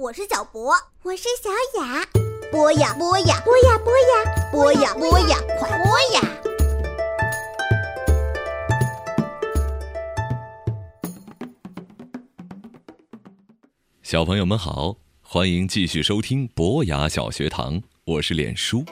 [0.00, 0.72] 我是小博，
[1.02, 1.50] 我是小
[1.80, 2.06] 雅。
[2.52, 6.20] 播呀播呀，播呀播呀，播呀播呀，快播呀！
[14.04, 18.84] 小朋友们好，欢迎继续收听博雅小学堂，我是脸书。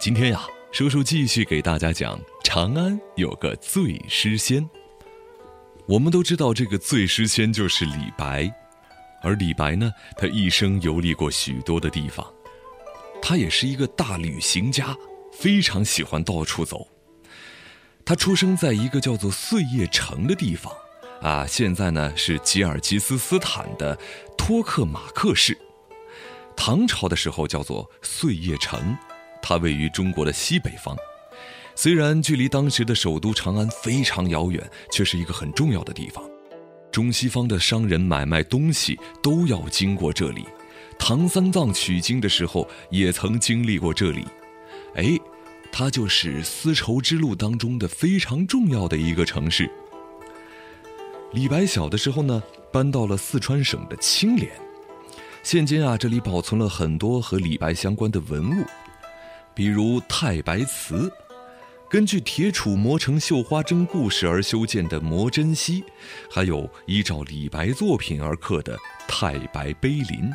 [0.00, 4.66] 今天呀，叔叔继续给大家讲长安有个醉诗仙。
[5.84, 8.50] 我们都知道，这个醉诗仙就是李白，
[9.22, 12.26] 而李白呢，他一生游历过许多的地方，
[13.20, 14.96] 他也是一个大旅行家，
[15.30, 16.88] 非常喜欢到处走。
[18.02, 20.72] 他出生在一个叫做碎叶城的地方，
[21.20, 23.98] 啊，现在呢是吉尔吉斯斯坦的
[24.38, 25.58] 托克马克市。
[26.56, 28.96] 唐朝的时候叫做碎叶城。
[29.42, 30.96] 它位于中国的西北方，
[31.74, 36.22] 虽然距离当时的首都长安非常遥远，却是一个很重要的地方。
[36.90, 40.46] 中西方的商人买卖东西都要经过这里，
[40.98, 44.26] 唐三藏取经的时候也曾经历过这里。
[44.94, 45.18] 哎，
[45.72, 49.70] 它就是丝绸之路当中的非常重要的一个城市。
[51.32, 54.52] 李白小的时候呢，搬到了四川省的青莲，
[55.42, 58.64] 现今啊，这里保存了很多和李白相关的文物。
[59.54, 61.12] 比如太白祠，
[61.88, 65.84] 根据铁杵磨成绣花针故事而修建的磨针溪，
[66.30, 70.30] 还有依照李白作品而刻的太白碑林。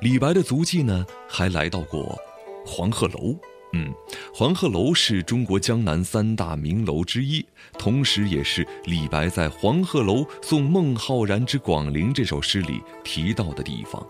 [0.00, 2.18] 李白的足迹呢，还来到过
[2.66, 3.36] 黄鹤楼。
[3.72, 3.94] 嗯，
[4.34, 7.46] 黄鹤楼是中国江南三大名楼之一，
[7.78, 14.04] 同时也是李白在《黄鹤楼送孟浩然之广陵》这首诗里提到的地方，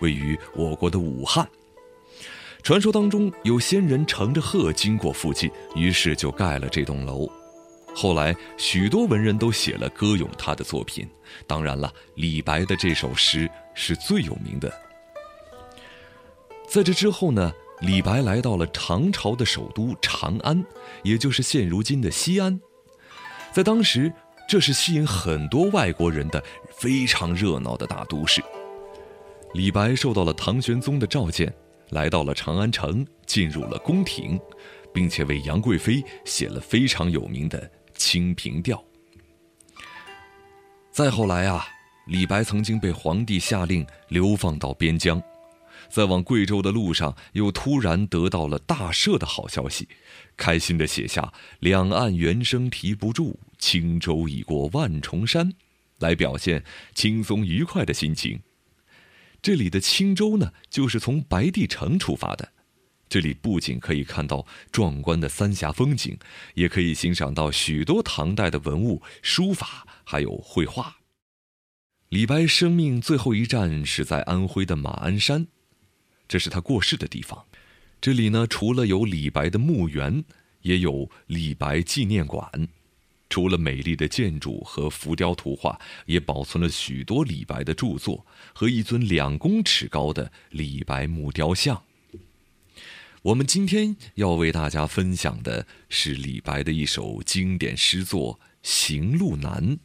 [0.00, 1.48] 位于我国的武汉。
[2.66, 7.30] 传说当中有仙人乘着鹤经过附近，于是就盖了这栋楼。
[7.94, 11.08] 后来许多文人都写了歌咏他的作品，
[11.46, 14.68] 当然了，李白的这首诗是最有名的。
[16.68, 20.60] 在这之后呢，李白来到了唐朝的首都长安，
[21.04, 22.60] 也就是现如今的西安。
[23.52, 24.12] 在当时，
[24.48, 26.42] 这是吸引很多外国人的
[26.76, 28.42] 非常热闹的大都市。
[29.54, 31.54] 李白受到了唐玄宗的召见。
[31.90, 34.38] 来到了长安城，进入了宫廷，
[34.92, 37.60] 并且为杨贵妃写了非常有名的
[37.94, 38.76] 《清平调》。
[40.90, 41.66] 再后来啊，
[42.06, 45.22] 李白曾经被皇帝下令流放到边疆，
[45.90, 49.86] 在往贵州的路上，又突然得到了大赦的好消息，
[50.36, 55.52] 开心的写下“两岸猿声啼不住，轻舟已过万重山”，
[56.00, 56.64] 来表现
[56.94, 58.40] 轻松愉快的心情。
[59.46, 62.52] 这里的青州呢，就是从白帝城出发的。
[63.08, 66.18] 这里不仅可以看到壮观的三峡风景，
[66.54, 70.96] 也可以欣赏到许多唐代的文物、书法，还有绘画。
[72.08, 75.46] 李白生命最后一站是在安徽的马鞍山，
[76.26, 77.46] 这是他过世的地方。
[78.00, 80.24] 这里呢，除了有李白的墓园，
[80.62, 82.50] 也有李白纪念馆。
[83.28, 91.82] 除了美丽的建筑和浮雕图画，也保存了许多李白的著作和一尊两公尺高的李白木雕像。
[93.22, 99.76] 我们今天要为大家分享的是李白的一首经典诗作《行路难》。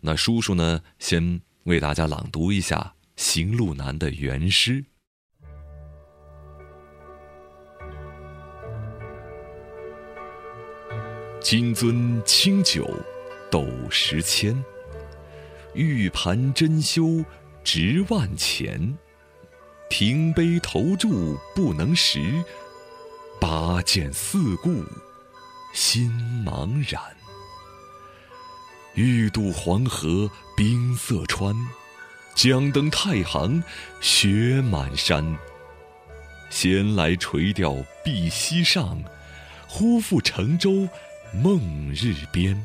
[0.00, 4.86] 那叔叔呢，先为大家朗读一下《行路难》的原诗。
[11.40, 12.86] 金樽清酒
[13.50, 14.62] 斗十千，
[15.72, 17.24] 玉盘珍羞
[17.64, 18.98] 值万钱。
[19.88, 22.20] 停杯投箸不能食，
[23.40, 24.84] 拔剑四顾
[25.72, 26.10] 心
[26.44, 27.02] 茫然。
[28.94, 31.56] 欲渡黄河冰塞川，
[32.34, 33.64] 将登太行
[34.00, 35.38] 雪满山。
[36.50, 39.02] 闲来垂钓碧溪上，
[39.66, 40.86] 忽复乘舟。
[41.32, 42.60] 梦日边，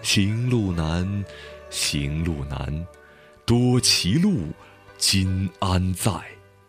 [0.00, 1.24] 行路难，
[1.68, 2.86] 行路难，
[3.44, 4.48] 多歧路，
[4.96, 6.10] 今安在？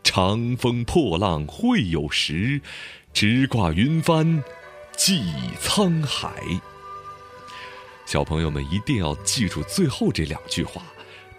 [0.04, 2.62] 长风破浪会有时，
[3.14, 4.44] 直挂云帆
[4.98, 5.32] 济
[5.62, 6.34] 沧海。
[8.06, 10.84] 小朋友们一定要记住最后这两句话：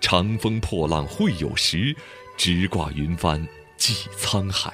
[0.01, 1.95] 长风破浪会有时，
[2.39, 3.47] 直挂云帆
[3.77, 4.73] 济沧海。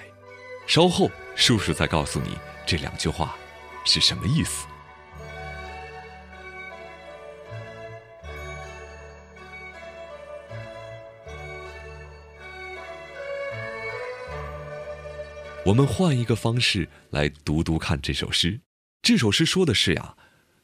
[0.68, 3.36] 稍后，叔叔再告诉你这两句话。
[3.84, 4.66] 是什么意思？
[15.62, 18.60] 我们换一个方式来读读看这首诗。
[19.02, 20.16] 这首诗说的是呀，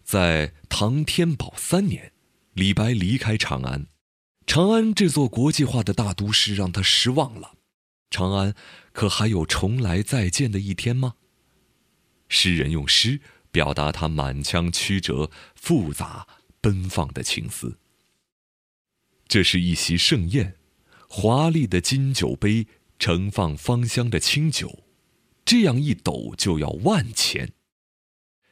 [0.03, 2.13] 在唐天宝三年，
[2.55, 3.87] 李白离开长安，
[4.47, 7.53] 长安这座国际化的大都市让他失望了。
[8.11, 8.55] 长安
[8.93, 11.15] 可还有重来再见的一天吗？
[12.29, 13.21] 诗人用诗
[13.51, 16.27] 表达他满腔曲折、复杂、
[16.61, 17.79] 奔放的情思。
[19.29, 20.57] 这是一席盛宴，
[21.09, 22.67] 华丽的金酒杯
[22.99, 24.85] 盛放芳香的清酒，
[25.45, 27.53] 这样一斗就要万钱。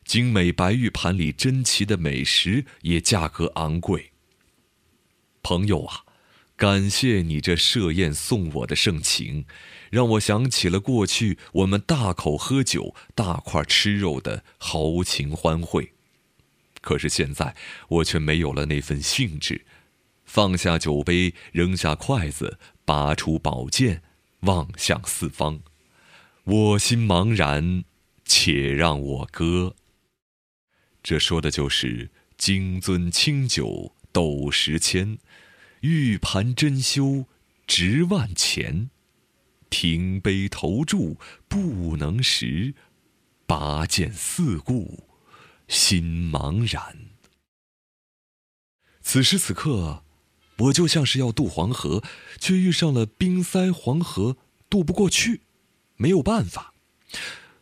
[0.05, 4.13] 精美白玉盘里珍奇的美食也价格昂贵。
[5.43, 6.05] 朋友啊，
[6.57, 9.45] 感谢你这设宴送我的盛情，
[9.91, 15.93] 让我想起了过去我们大口喝酒、大块吃肉的豪情欢会。
[16.81, 17.57] 可是现在
[17.89, 19.65] 我却没有了那份兴致。
[20.25, 24.03] 放下酒杯，扔下筷子，拔出宝剑，
[24.41, 25.61] 望向四方，
[26.45, 27.85] 我心茫然，
[28.25, 29.77] 且让我歌。
[31.03, 35.19] 这说的就是金樽清酒斗十千，
[35.85, 37.27] 玉盘珍羞
[37.67, 38.89] 值万钱，
[39.69, 42.73] 停杯投箸不能食，
[43.45, 45.05] 拔剑四顾
[45.69, 46.97] 心茫然。
[49.03, 50.03] 此时此刻。
[50.59, 52.03] 我就像是要渡黄河，
[52.39, 54.37] 却遇上了冰塞黄河，
[54.71, 55.41] 渡不过去，
[55.97, 56.73] 没有办法；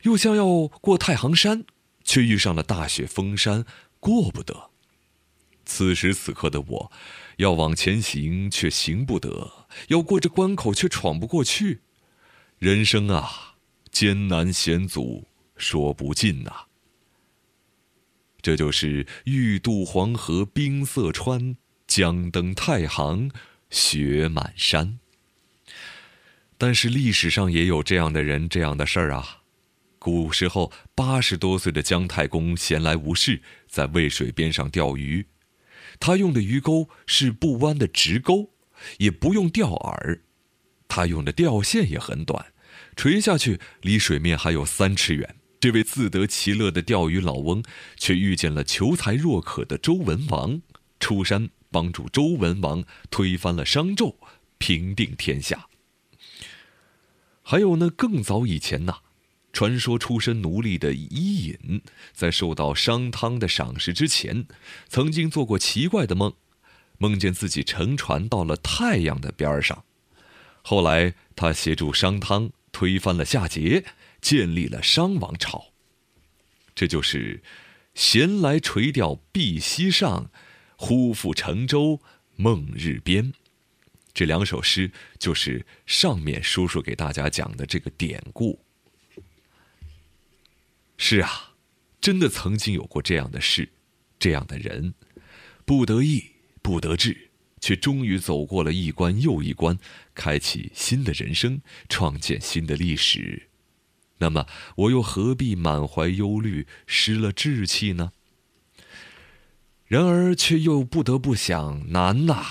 [0.02, 1.64] 又像要过太行山，
[2.04, 3.64] 却遇上了大雪封山，
[3.98, 4.71] 过不得。
[5.64, 6.93] 此时此刻的我，
[7.37, 11.81] 要往前行却行不得，要过这关口却闯不过去。
[12.59, 13.56] 人生啊，
[13.91, 15.26] 艰难险阻，
[15.56, 16.67] 说不尽呐。
[18.41, 21.56] 这就是欲渡黄河冰塞川。
[21.85, 23.31] 将登太行，
[23.69, 24.99] 雪满山。
[26.56, 29.43] 但是历史上也有这样的人，这样的事儿啊。
[29.99, 35.26] 古时候，八十多岁的姜太公闲来无事，在渭水边上钓鱼。
[35.99, 38.50] 他用的鱼钩是不弯的直钩，
[38.99, 40.21] 也不用钓饵。
[40.89, 42.53] 他用的钓线也很短，
[42.97, 45.37] 垂下去离水面还有三尺远。
[45.61, 47.62] 这位自得其乐的钓鱼老翁，
[47.97, 50.61] 却遇见了求财若渴的周文王，
[51.00, 51.50] 出山。
[51.75, 54.17] 帮助周文王推翻了商纣，
[54.59, 55.69] 平定天下。
[57.43, 58.97] 还有呢，更早以前呢，
[59.52, 61.82] 传说出身奴隶的伊尹，
[62.12, 64.46] 在受到商汤的赏识之前，
[64.88, 66.32] 曾经做过奇怪的梦，
[66.99, 69.84] 梦见自己乘船到了太阳的边上。
[70.62, 73.84] 后来他协助商汤推翻了夏桀，
[74.20, 75.72] 建立了商王朝。
[76.75, 77.43] 这就是
[77.94, 80.31] “闲来垂钓碧溪上”。
[80.76, 82.00] 忽复乘舟
[82.34, 83.32] 梦日边，
[84.12, 88.58] 这两首诗就是上面叔叔给大家讲的这个典故。
[91.04, 91.54] 是啊，
[92.00, 93.70] 真的曾经有过这样的事，
[94.20, 94.94] 这样的人，
[95.64, 96.25] 不得意
[96.62, 99.76] 不得志，却终于走过了一关又一关，
[100.14, 103.49] 开启新的人生，创建新的历史。
[104.19, 104.46] 那么，
[104.76, 108.12] 我又何必满怀忧虑，失了志气呢？
[109.87, 112.44] 然而，却又不得不想：难呐，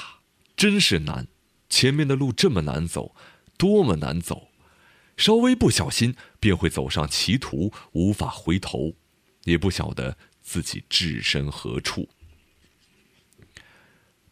[0.57, 1.30] 真是难！
[1.69, 3.16] 前面的路这么难走，
[3.57, 4.49] 多么难走！
[5.18, 8.95] 稍微不小心，便会走上歧途，无法回头，
[9.44, 12.09] 也不晓得自己置身何处。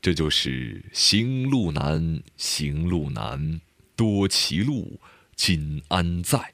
[0.02, 3.60] 这就是行路难，行路难，
[3.96, 5.00] 多歧路，
[5.36, 6.54] 今安在？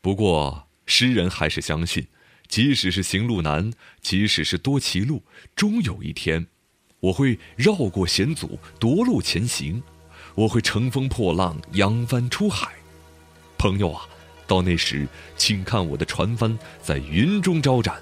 [0.00, 2.06] 不过，诗人还是相信。
[2.46, 3.72] 即使是行路难，
[4.02, 5.24] 即使是多歧路，
[5.56, 6.46] 终有一天，
[7.00, 9.82] 我会绕过险阻，夺路前行。
[10.34, 12.72] 我会乘风破浪，扬帆出海。
[13.56, 14.06] 朋友啊，
[14.46, 18.00] 到那时，请看我的船帆在云中招展，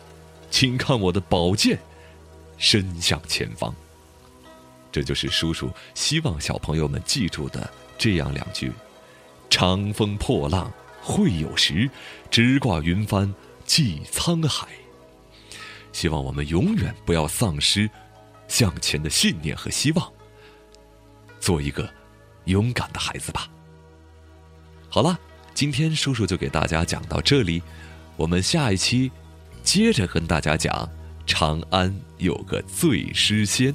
[0.51, 1.79] 请看我的宝剑
[2.59, 3.75] 伸向前方。
[4.91, 8.73] 这就是叔叔希望小朋友们记住的这样两句：
[9.49, 11.89] 长风破浪会有时，
[12.31, 13.33] 直挂云帆。
[13.65, 14.67] 济沧海。
[15.93, 17.89] 希望我们永远不要丧失
[18.49, 20.13] 向前的信念和希望，
[21.41, 21.89] 做一个
[22.45, 23.49] 勇敢的孩子吧。
[24.89, 25.19] 好了，
[25.55, 27.63] 今天叔叔就给大家讲到这里，
[28.17, 29.11] 我们下一期
[29.63, 30.89] 接着跟大家讲
[31.27, 33.75] 长安有个醉诗仙。